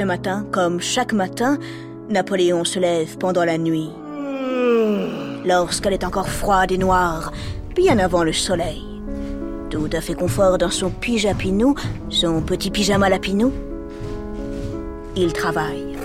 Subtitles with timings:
[0.00, 1.58] Ce matin, comme chaque matin,
[2.08, 3.90] Napoléon se lève pendant la nuit.
[5.44, 7.32] Lorsqu'elle est encore froide et noire,
[7.76, 8.82] bien avant le soleil.
[9.68, 11.74] Tout à fait confort dans son pyjapinou,
[12.08, 13.52] son petit pyjama lapinou.
[15.16, 15.98] Il travaille.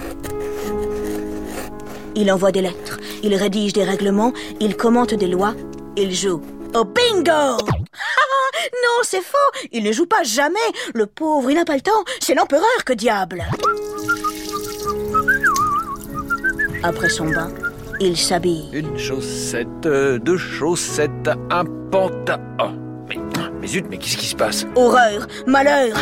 [2.18, 5.54] Il envoie des lettres, il rédige des règlements, il commente des lois,
[5.96, 6.42] il joue
[6.76, 7.58] au bingo
[8.84, 10.60] Non, c'est faux Il ne joue pas jamais
[10.94, 13.44] Le pauvre, il n'a pas le temps C'est l'empereur, que diable
[16.84, 17.52] Après son bain,
[18.00, 18.70] il s'habille.
[18.74, 22.42] Une chaussette, euh, deux chaussettes, un pantalon.
[22.62, 22.70] Oh,
[23.08, 23.18] mais,
[23.60, 24.68] mais zut, mais qu'est-ce qui se passe?
[24.76, 25.98] Horreur Malheur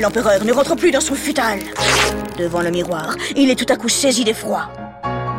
[0.00, 1.58] L'empereur ne rentre plus dans son futal.
[2.38, 4.68] Devant le miroir, il est tout à coup saisi d'effroi.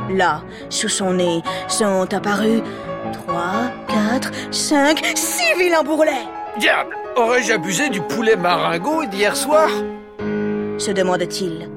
[0.09, 2.61] Là, sous son nez, sont apparus
[3.13, 3.71] trois,
[4.07, 6.27] quatre, cinq, six vilains bourrelets.
[6.59, 9.69] Diable Aurais-je abusé du poulet maringot d'hier soir?
[10.77, 11.69] se demande-t-il.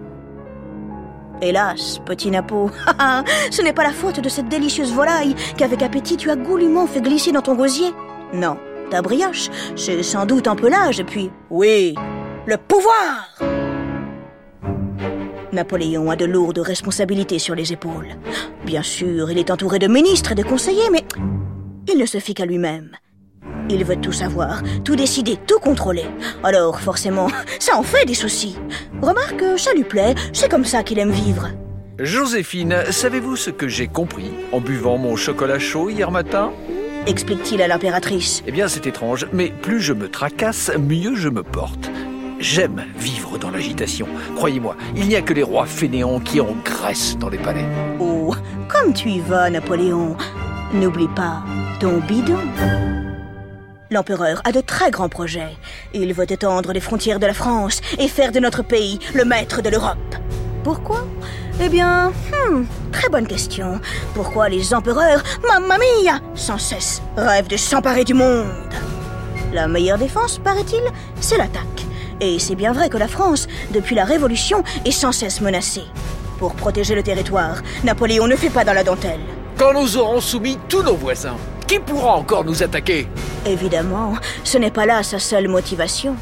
[1.41, 2.71] Hélas, petit Napo,
[3.51, 7.01] ce n'est pas la faute de cette délicieuse volaille qu'avec appétit tu as goulûment fait
[7.01, 7.95] glisser dans ton gosier.
[8.35, 8.59] Non,
[8.91, 11.95] ta brioche, c'est sans doute un peu l'âge, et puis, oui,
[12.45, 13.39] le pouvoir
[15.53, 18.09] Napoléon a de lourdes responsabilités sur les épaules.
[18.67, 21.05] Bien sûr, il est entouré de ministres et de conseillers, mais
[21.93, 22.91] il ne se fie qu'à lui-même.
[23.69, 26.07] Il veut tout savoir, tout décider, tout contrôler.
[26.43, 28.57] Alors, forcément, ça en fait des soucis.
[29.01, 31.49] Remarque, ça lui plaît, c'est comme ça qu'il aime vivre.
[31.99, 36.51] Joséphine, savez-vous ce que j'ai compris en buvant mon chocolat chaud hier matin?
[37.07, 38.43] Explique-t-il à l'impératrice.
[38.47, 41.91] Eh bien, c'est étrange, mais plus je me tracasse, mieux je me porte.
[42.39, 44.07] J'aime vivre dans l'agitation.
[44.35, 47.67] Croyez-moi, il n'y a que les rois fainéants qui engraissent dans les palais.
[48.01, 48.35] Oh,
[48.69, 50.17] comme tu y vas, Napoléon.
[50.73, 51.43] N'oublie pas
[51.81, 52.39] ton bidon.
[53.91, 55.57] L'empereur a de très grands projets.
[55.95, 59.63] Il veut étendre les frontières de la France et faire de notre pays le maître
[59.63, 60.15] de l'Europe.
[60.63, 61.07] Pourquoi?
[61.59, 63.81] Eh bien, hmm, très bonne question.
[64.15, 68.47] Pourquoi les empereurs, mamma mia, sans cesse rêvent de s'emparer du monde?
[69.53, 70.83] La meilleure défense, paraît-il,
[71.21, 71.87] c'est l'attaque.
[72.21, 75.87] Et c'est bien vrai que la France, depuis la Révolution, est sans cesse menacée.
[76.39, 79.21] Pour protéger le territoire, Napoléon ne fait pas dans la dentelle.
[79.57, 81.37] Quand nous aurons soumis tous nos voisins,
[81.71, 83.07] qui pourra encore nous attaquer?
[83.47, 86.17] Évidemment, ce n'est pas là sa seule motivation.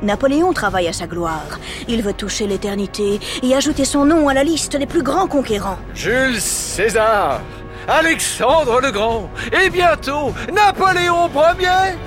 [0.00, 1.60] Napoléon travaille à sa gloire.
[1.88, 5.76] Il veut toucher l'éternité et ajouter son nom à la liste des plus grands conquérants.
[5.94, 7.42] Jules César,
[7.86, 11.28] Alexandre le Grand et bientôt Napoléon
[11.60, 11.98] Ier?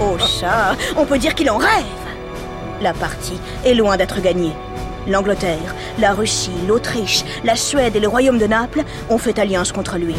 [0.00, 1.84] Oh ça, on peut dire qu'il en rêve.
[2.80, 4.52] La partie est loin d'être gagnée.
[5.08, 9.98] L'Angleterre, la Russie, l'Autriche, la Suède et le royaume de Naples ont fait alliance contre
[9.98, 10.16] lui.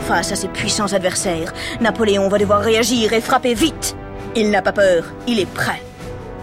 [0.00, 3.96] Face à ses puissants adversaires, Napoléon va devoir réagir et frapper vite.
[4.36, 5.82] Il n'a pas peur, il est prêt.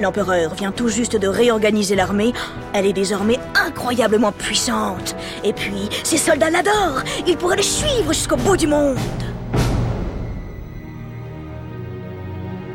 [0.01, 2.33] L'empereur vient tout juste de réorganiser l'armée.
[2.73, 5.15] Elle est désormais incroyablement puissante.
[5.43, 7.03] Et puis, ses soldats l'adorent.
[7.27, 8.97] Ils pourraient les suivre jusqu'au bout du monde.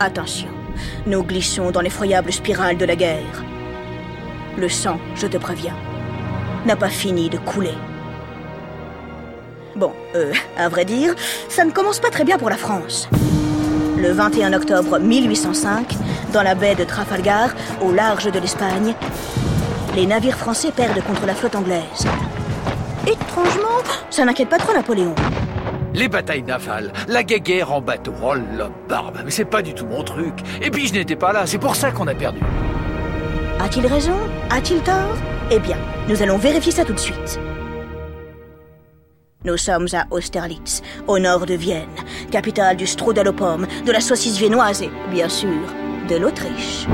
[0.00, 0.48] Attention,
[1.06, 3.44] nous glissons dans l'effroyable spirale de la guerre.
[4.58, 5.76] Le sang, je te préviens,
[6.66, 7.74] n'a pas fini de couler.
[9.76, 11.14] Bon, euh, à vrai dire,
[11.48, 13.08] ça ne commence pas très bien pour la France.
[13.96, 15.94] Le 21 octobre 1805,
[16.32, 18.94] dans la baie de Trafalgar, au large de l'Espagne,
[19.94, 22.08] les navires français perdent contre la flotte anglaise.
[23.06, 23.78] Étrangement,
[24.10, 25.14] ça n'inquiète pas trop Napoléon.
[25.94, 28.12] Les batailles navales, la guerre en bateau.
[28.24, 30.34] Oh la barbe, mais c'est pas du tout mon truc.
[30.60, 32.40] Et puis je n'étais pas là, c'est pour ça qu'on a perdu.
[33.60, 34.14] A-t-il raison?
[34.50, 35.16] A-t-il tort?
[35.50, 35.76] Eh bien,
[36.08, 37.40] nous allons vérifier ça tout de suite.
[39.44, 41.88] Nous sommes à Austerlitz, au nord de Vienne,
[42.30, 45.58] capitale du Strudel de la saucisse viennoise et, bien sûr,
[46.08, 46.86] de l'Autriche.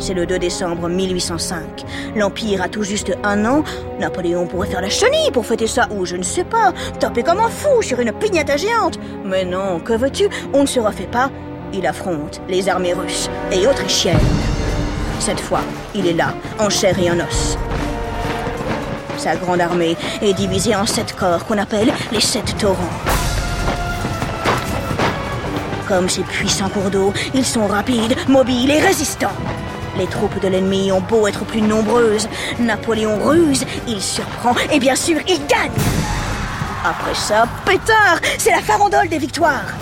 [0.00, 1.84] C'est le 2 décembre 1805.
[2.16, 3.62] L'Empire a tout juste un an.
[4.00, 7.38] Napoléon pourrait faire la chenille pour fêter ça, ou je ne sais pas, taper comme
[7.38, 8.98] un fou sur une pignata géante.
[9.24, 10.28] Mais non, que veux-tu?
[10.52, 11.30] On ne se refait pas.
[11.72, 14.18] Il affronte les armées russes et autrichiennes.
[15.20, 15.60] Cette fois,
[15.94, 17.56] il est là, en chair et en os.
[19.16, 22.76] Sa grande armée est divisée en sept corps qu'on appelle les sept torrents.
[25.88, 29.36] Comme ces puissants cours d'eau, ils sont rapides, mobiles et résistants.
[29.96, 32.28] Les troupes de l'ennemi ont beau être plus nombreuses,
[32.58, 35.70] Napoléon ruse, il surprend et bien sûr il gagne.
[36.84, 39.72] Après ça, pétard, c'est la farandole des victoires.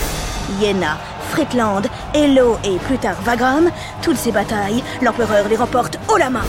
[0.60, 0.98] Iéna,
[1.32, 3.70] Friedland, Hello et plus tard Wagram,
[4.02, 6.44] toutes ces batailles, l'empereur les remporte haut la main.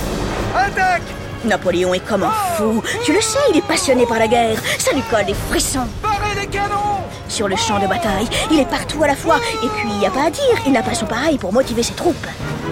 [0.53, 1.03] Attaque
[1.45, 2.83] Napoléon est comme un fou.
[3.05, 4.57] Tu le sais, il est passionné par la guerre.
[4.77, 5.87] Ça lui colle des frissons.
[6.01, 6.99] Parez les canons
[7.29, 9.37] Sur le champ de bataille, il est partout à la fois.
[9.63, 11.83] Et puis, il n'y a pas à dire, il n'a pas son pareil pour motiver
[11.83, 12.27] ses troupes.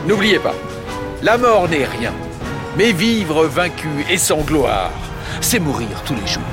[0.05, 0.55] N'oubliez pas,
[1.21, 2.11] la mort n'est rien.
[2.77, 4.91] Mais vivre vaincu et sans gloire,
[5.39, 6.43] c'est mourir tous les jours.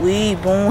[0.00, 0.70] Oui, bon,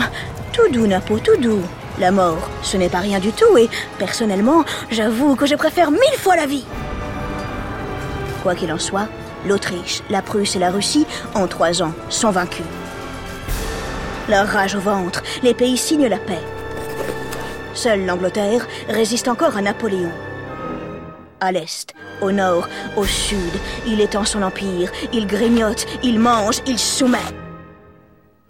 [0.51, 1.61] tout doux, Napo, tout doux.
[1.99, 3.69] La mort, ce n'est pas rien du tout, et
[3.99, 6.65] personnellement, j'avoue que je préfère mille fois la vie.
[8.41, 9.07] Quoi qu'il en soit,
[9.47, 11.05] l'Autriche, la Prusse et la Russie,
[11.35, 12.65] en trois ans, sont vaincus.
[14.27, 16.41] Leur rage au ventre, les pays signent la paix.
[17.75, 20.11] Seule l'Angleterre résiste encore à Napoléon.
[21.41, 23.53] À l'est, au nord, au sud,
[23.85, 27.19] il étend son empire, il grignote, il mange, il soumet.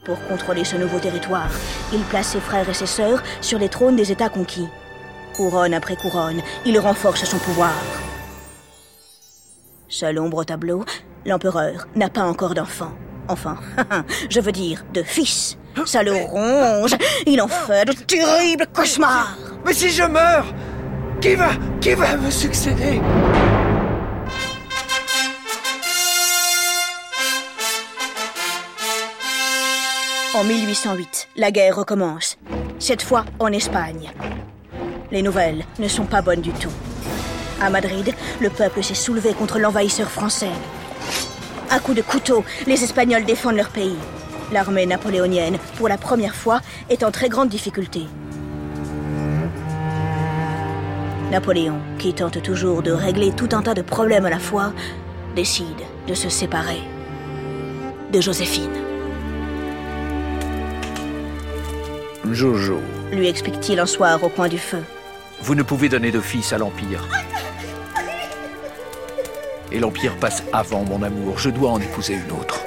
[0.04, 1.50] Pour contrôler ce nouveau territoire,
[1.94, 4.68] il place ses frères et ses sœurs sur les trônes des États conquis.
[5.34, 7.74] Couronne après couronne, il renforce son pouvoir.
[9.88, 10.84] Seul ombre au tableau,
[11.26, 12.92] l'empereur n'a pas encore d'enfant.
[13.30, 13.58] Enfin,
[14.30, 15.58] je veux dire de fils.
[15.86, 16.96] Ça le ronge,
[17.26, 19.38] il en fait de terribles cauchemars.
[19.66, 20.46] Mais si je meurs,
[21.22, 23.00] qui va, qui va me succéder?
[30.36, 32.38] En 1808, la guerre recommence.
[32.80, 34.10] Cette fois en Espagne.
[35.12, 36.72] Les nouvelles ne sont pas bonnes du tout.
[37.62, 40.50] À Madrid, le peuple s'est soulevé contre l'envahisseur français.
[41.70, 43.98] À coups de couteau, les Espagnols défendent leur pays.
[44.52, 48.02] L'armée napoléonienne, pour la première fois, est en très grande difficulté.
[51.30, 54.74] Napoléon, qui tente toujours de régler tout un tas de problèmes à la fois,
[55.36, 55.68] décide
[56.08, 56.82] de se séparer
[58.12, 58.83] de Joséphine.
[62.31, 62.80] Jojo,
[63.12, 64.84] Lui explique-t-il un soir au coin du feu.
[65.42, 67.08] vous ne pouvez donner de fils à l'Empire.
[69.72, 71.38] Et l'Empire passe avant mon amour.
[71.38, 72.62] Je dois en épouser une autre.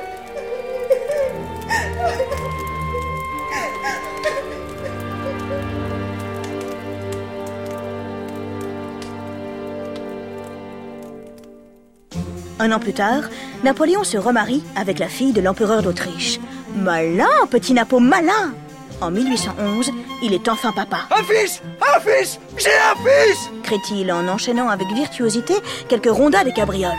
[12.59, 13.23] Un an plus tard,
[13.65, 16.41] Napoléon se remarie avec la fille de l'empereur d'Autriche.
[16.75, 18.53] Malin, petit Napo, malin
[19.01, 19.91] En 1811,
[20.23, 24.87] il est enfin papa, Un fils Un fils J'ai un fils crie-t-il en enchaînant avec
[24.93, 25.55] virtuosité
[25.89, 26.93] quelques rondades et cabrioles.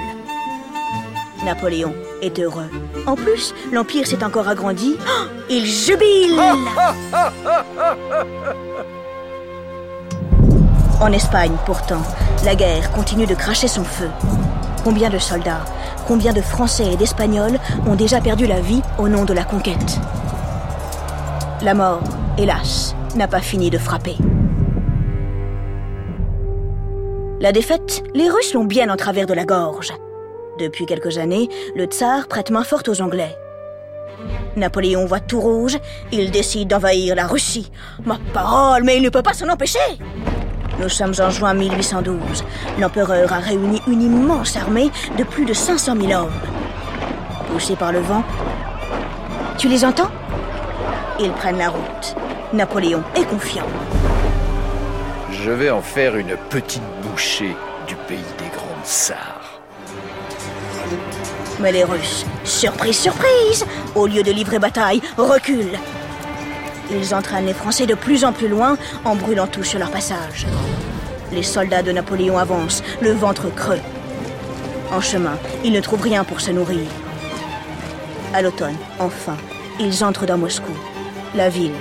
[1.44, 2.70] Napoléon est heureux.
[3.06, 4.96] En plus, l'Empire s'est encore agrandi.
[5.00, 6.40] Oh, il jubile
[11.00, 12.02] En Espagne, pourtant,
[12.44, 14.10] la guerre continue de cracher son feu.
[14.84, 15.66] Combien de soldats,
[16.08, 20.00] combien de Français et d'Espagnols ont déjà perdu la vie au nom de la conquête?
[21.64, 22.04] La mort,
[22.38, 24.16] hélas, n'a pas fini de frapper.
[27.40, 29.92] La défaite, les Russes l'ont bien en travers de la gorge.
[30.60, 33.36] Depuis quelques années, le tsar prête main forte aux Anglais.
[34.56, 35.80] Napoléon voit tout rouge,
[36.12, 37.72] il décide d'envahir la Russie.
[38.06, 39.80] Ma parole, mais il ne peut pas s'en empêcher
[40.80, 42.44] Nous sommes en juin 1812.
[42.80, 46.32] L'empereur a réuni une immense armée de plus de 500 000 hommes.
[47.52, 48.24] Poussés par le vent,
[49.58, 50.12] tu les entends?
[51.20, 52.16] Ils prennent la route.
[52.54, 53.66] Napoléon est confiant.
[55.32, 57.56] Je vais en faire une petite bouchée
[57.88, 59.60] du pays des grandes sarres.
[61.60, 63.66] Mais les Russes, surprise, surprise,
[63.96, 65.80] au lieu de livrer bataille, reculent.
[66.92, 70.46] Ils entraînent les Français de plus en plus loin en brûlant tout sur leur passage.
[71.32, 73.82] Les soldats de Napoléon avancent, le ventre creux.
[74.92, 76.88] En chemin, ils ne trouvent rien pour se nourrir.
[78.34, 79.36] À l'automne, enfin,
[79.80, 80.74] ils entrent dans Moscou.
[81.36, 81.74] La ville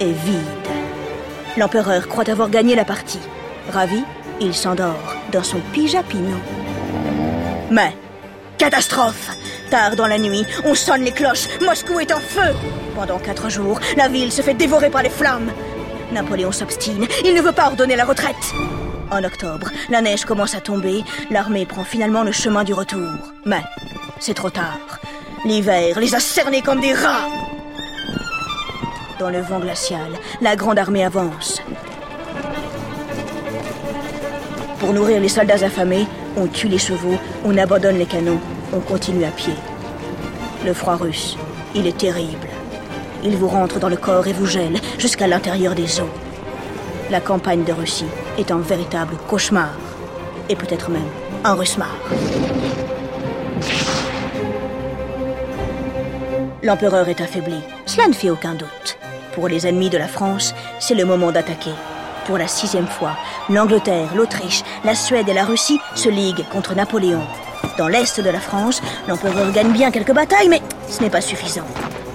[0.00, 0.68] est vide.
[1.56, 3.20] L'empereur croit avoir gagné la partie.
[3.72, 4.02] Ravi,
[4.40, 6.36] il s'endort dans son pyjapino.
[7.70, 7.94] Mais,
[8.56, 9.30] catastrophe
[9.70, 12.54] Tard dans la nuit, on sonne les cloches, Moscou est en feu
[12.94, 15.52] Pendant quatre jours, la ville se fait dévorer par les flammes.
[16.10, 18.54] Napoléon s'obstine, il ne veut pas ordonner la retraite.
[19.10, 23.12] En octobre, la neige commence à tomber, l'armée prend finalement le chemin du retour.
[23.44, 23.62] Mais,
[24.18, 25.00] c'est trop tard.
[25.44, 27.28] L'hiver les a cernés comme des rats.
[29.18, 31.60] Dans le vent glacial, la grande armée avance.
[34.78, 36.06] Pour nourrir les soldats affamés,
[36.36, 38.38] on tue les chevaux, on abandonne les canons,
[38.72, 39.54] on continue à pied.
[40.64, 41.36] Le froid russe,
[41.74, 42.46] il est terrible.
[43.24, 46.06] Il vous rentre dans le corps et vous gèle jusqu'à l'intérieur des os.
[47.10, 48.04] La campagne de Russie
[48.38, 49.70] est un véritable cauchemar.
[50.48, 51.02] Et peut-être même
[51.44, 51.96] un russmar.
[56.62, 58.97] L'empereur est affaibli, cela ne fait aucun doute.
[59.38, 61.70] Pour les ennemis de la France, c'est le moment d'attaquer.
[62.26, 63.12] Pour la sixième fois,
[63.48, 67.22] l'Angleterre, l'Autriche, la Suède et la Russie se liguent contre Napoléon.
[67.78, 71.68] Dans l'est de la France, l'empereur gagne bien quelques batailles, mais ce n'est pas suffisant.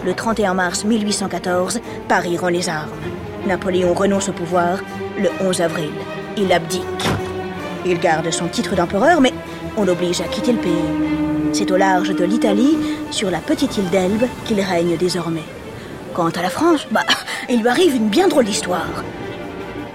[0.05, 2.91] Le 31 mars 1814, Paris rend les armes.
[3.47, 4.79] Napoléon renonce au pouvoir
[5.17, 5.91] le 11 avril.
[6.35, 6.83] Il abdique.
[7.85, 9.31] Il garde son titre d'empereur, mais
[9.77, 11.53] on l'oblige à quitter le pays.
[11.53, 12.77] C'est au large de l'Italie,
[13.11, 15.62] sur la petite île d'Elbe, qu'il règne désormais.
[16.13, 17.01] Quant à la France, bah,
[17.49, 19.03] il lui arrive une bien drôle d'histoire.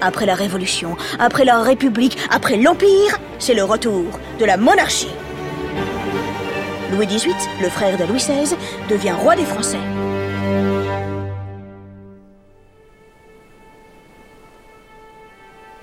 [0.01, 5.11] Après la Révolution, après la République, après l'Empire, c'est le retour de la monarchie.
[6.91, 8.57] Louis XVIII, le frère de Louis XVI,
[8.89, 9.79] devient roi des Français.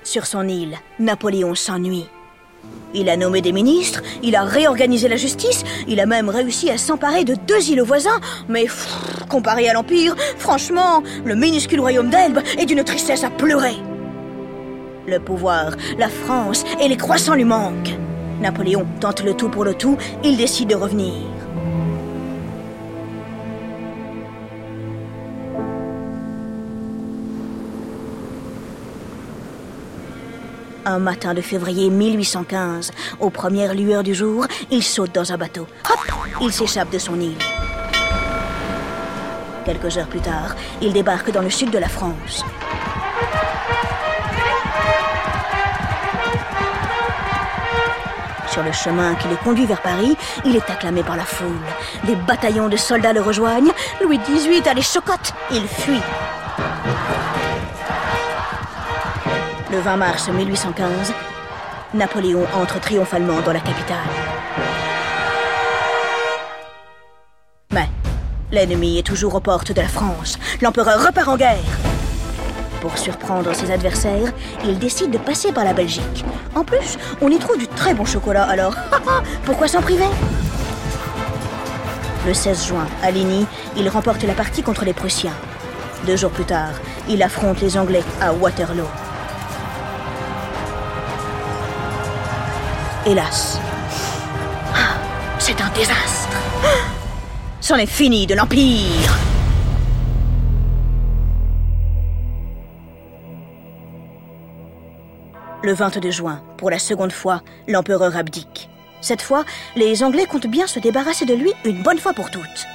[0.02, 2.06] Sur son île, Napoléon s'ennuie.
[2.98, 6.78] Il a nommé des ministres, il a réorganisé la justice, il a même réussi à
[6.78, 8.66] s'emparer de deux îles voisins, mais
[9.28, 13.76] comparé à l'Empire, franchement, le minuscule royaume d'Elbe est d'une tristesse à pleurer.
[15.06, 17.94] Le pouvoir, la France et les croissants lui manquent.
[18.40, 21.35] Napoléon tente le tout pour le tout, il décide de revenir.
[30.88, 35.66] Un matin de février 1815, aux premières lueurs du jour, il saute dans un bateau.
[35.90, 35.98] Hop
[36.40, 37.36] Il s'échappe de son île.
[39.64, 42.44] Quelques heures plus tard, il débarque dans le sud de la France.
[48.48, 51.48] Sur le chemin qui le conduit vers Paris, il est acclamé par la foule.
[52.04, 53.72] Des bataillons de soldats le rejoignent.
[54.00, 55.32] Louis XVIII a les chocottes.
[55.50, 56.00] Il fuit.
[59.76, 61.12] Le 20 mars 1815,
[61.92, 63.98] Napoléon entre triomphalement dans la capitale.
[67.74, 67.86] Mais
[68.50, 70.38] l'ennemi est toujours aux portes de la France.
[70.62, 71.58] L'empereur repart en guerre.
[72.80, 74.32] Pour surprendre ses adversaires,
[74.64, 76.24] il décide de passer par la Belgique.
[76.54, 78.74] En plus, on y trouve du très bon chocolat, alors
[79.44, 80.08] pourquoi s'en priver?
[82.26, 83.44] Le 16 juin, à Ligny,
[83.76, 85.36] il remporte la partie contre les Prussiens.
[86.06, 86.72] Deux jours plus tard,
[87.10, 88.88] il affronte les Anglais à Waterloo.
[93.08, 93.60] Hélas,
[95.38, 96.36] c'est un désastre.
[97.60, 99.16] C'en est fini de l'Empire.
[105.62, 108.68] Le 22 juin, pour la seconde fois, l'empereur abdique.
[109.00, 109.44] Cette fois,
[109.76, 112.66] les Anglais comptent bien se débarrasser de lui une bonne fois pour toutes.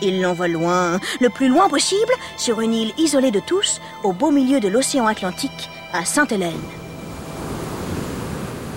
[0.00, 4.30] Ils l'envoient loin, le plus loin possible, sur une île isolée de tous, au beau
[4.30, 6.83] milieu de l'océan Atlantique, à Sainte-Hélène.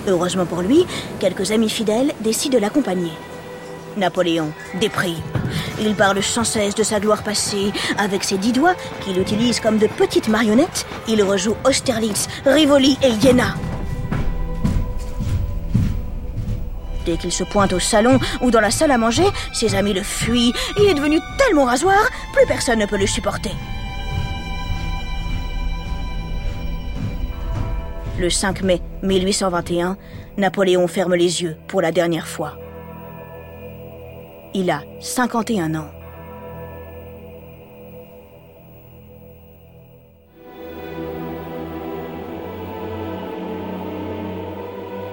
[0.07, 0.85] Heureusement pour lui,
[1.19, 3.11] quelques amis fidèles décident de l'accompagner.
[3.97, 5.15] Napoléon déprime.
[5.81, 7.73] Il parle sans cesse de sa gloire passée.
[7.97, 13.09] Avec ses dix doigts, qu'il utilise comme de petites marionnettes, il rejoue Austerlitz, Rivoli et
[13.09, 13.55] Iéna.
[17.05, 20.03] Dès qu'il se pointe au salon ou dans la salle à manger, ses amis le
[20.03, 20.53] fuient.
[20.77, 21.99] Il est devenu tellement rasoir,
[22.33, 23.55] plus personne ne peut le supporter.
[28.19, 29.95] Le 5 mai 1821,
[30.37, 32.57] Napoléon ferme les yeux pour la dernière fois.
[34.55, 35.91] Il a 51 ans.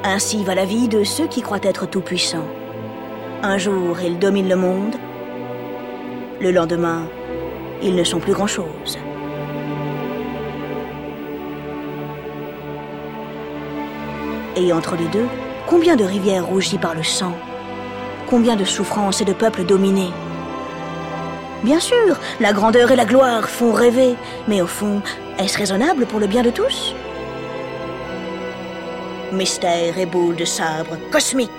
[0.03, 2.49] Ainsi va la vie de ceux qui croient être tout-puissants.
[3.43, 4.95] Un jour, ils dominent le monde.
[6.41, 7.07] Le lendemain,
[7.83, 8.99] ils ne sont plus grand-chose.
[14.57, 15.27] Et entre les deux,
[15.67, 17.33] combien de rivières rougies par le sang?
[18.29, 20.13] Combien de souffrances et de peuples dominés?
[21.65, 24.15] Bien sûr, la grandeur et la gloire font rêver,
[24.47, 25.03] mais au fond,
[25.39, 26.95] est-ce raisonnable pour le bien de tous?
[29.33, 31.51] Mystère et boule de sabre cosmique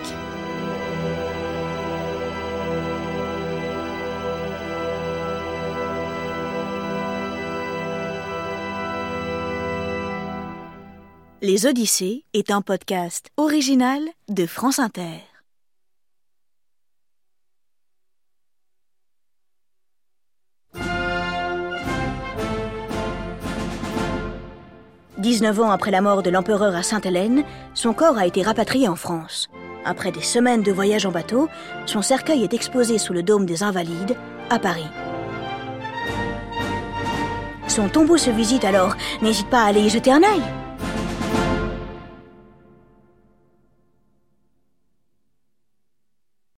[11.47, 15.21] Les Odyssées est un podcast original de France Inter.
[25.19, 27.43] 19 ans après la mort de l'empereur à Sainte-Hélène,
[27.75, 29.47] son corps a été rapatrié en France.
[29.85, 31.47] Après des semaines de voyage en bateau,
[31.85, 34.17] son cercueil est exposé sous le dôme des Invalides,
[34.49, 34.89] à Paris.
[37.67, 40.64] Son tombeau se visite alors, n'hésite pas à aller y jeter un œil.